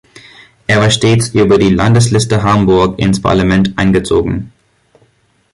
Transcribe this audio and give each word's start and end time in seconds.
Er 0.65 0.79
war 0.81 0.89
stets 0.89 1.27
über 1.29 1.59
die 1.59 1.69
Landesliste 1.69 2.41
Hamburg 2.41 2.97
ins 2.97 3.21
Parlament 3.21 3.77
eingezogen. 3.77 4.51